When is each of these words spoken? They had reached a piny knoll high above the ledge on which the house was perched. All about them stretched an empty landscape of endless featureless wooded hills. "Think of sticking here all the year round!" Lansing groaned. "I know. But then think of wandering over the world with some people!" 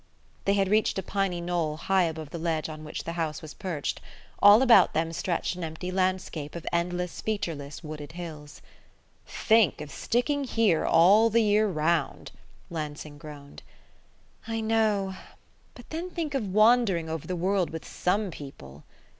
They 0.45 0.55
had 0.55 0.67
reached 0.67 0.97
a 0.97 1.03
piny 1.03 1.39
knoll 1.41 1.77
high 1.77 2.05
above 2.05 2.31
the 2.31 2.39
ledge 2.39 2.69
on 2.69 2.83
which 2.83 3.03
the 3.03 3.11
house 3.11 3.43
was 3.43 3.53
perched. 3.53 4.01
All 4.41 4.63
about 4.63 4.93
them 4.95 5.13
stretched 5.13 5.55
an 5.55 5.63
empty 5.63 5.91
landscape 5.91 6.55
of 6.55 6.65
endless 6.73 7.21
featureless 7.21 7.83
wooded 7.83 8.13
hills. 8.13 8.63
"Think 9.27 9.79
of 9.79 9.91
sticking 9.91 10.45
here 10.45 10.85
all 10.87 11.29
the 11.29 11.43
year 11.43 11.67
round!" 11.67 12.31
Lansing 12.71 13.19
groaned. 13.19 13.61
"I 14.47 14.59
know. 14.59 15.13
But 15.75 15.87
then 15.91 16.09
think 16.09 16.33
of 16.33 16.51
wandering 16.51 17.07
over 17.07 17.27
the 17.27 17.35
world 17.35 17.69
with 17.69 17.85
some 17.87 18.31
people!" 18.31 18.83